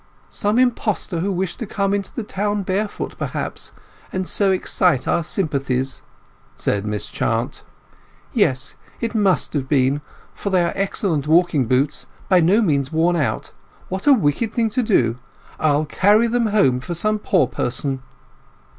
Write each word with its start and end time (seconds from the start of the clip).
"Some 0.31 0.57
imposter 0.57 1.19
who 1.19 1.31
wished 1.31 1.59
to 1.59 1.67
come 1.67 1.93
into 1.93 2.11
the 2.11 2.23
town 2.23 2.63
barefoot, 2.63 3.19
perhaps, 3.19 3.71
and 4.11 4.27
so 4.27 4.49
excite 4.49 5.07
our 5.07 5.23
sympathies," 5.23 6.01
said 6.57 6.87
Miss 6.87 7.07
Chant. 7.07 7.61
"Yes, 8.33 8.73
it 8.99 9.13
must 9.13 9.53
have 9.53 9.69
been, 9.69 10.01
for 10.33 10.49
they 10.49 10.65
are 10.65 10.73
excellent 10.75 11.27
walking 11.27 11.67
boots—by 11.67 12.39
no 12.39 12.63
means 12.63 12.91
worn 12.91 13.15
out. 13.15 13.51
What 13.89 14.07
a 14.07 14.13
wicked 14.13 14.53
thing 14.53 14.71
to 14.71 14.81
do! 14.81 15.19
I'll 15.59 15.85
carry 15.85 16.25
them 16.25 16.47
home 16.47 16.79
for 16.79 16.95
some 16.95 17.19
poor 17.19 17.45
person." 17.45 18.01